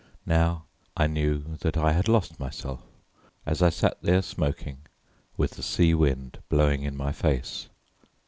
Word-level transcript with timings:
Now 0.25 0.65
I 0.97 1.05
knew 1.05 1.57
that 1.59 1.77
I 1.77 1.91
had 1.91 2.07
lost 2.07 2.39
myself, 2.39 2.81
as 3.45 3.61
I 3.61 3.69
sat 3.69 4.01
there 4.01 4.23
smoking, 4.23 4.79
with 5.37 5.51
the 5.51 5.61
sea 5.61 5.93
wind 5.93 6.39
blowing 6.49 6.81
in 6.81 6.97
my 6.97 7.11
face. 7.11 7.67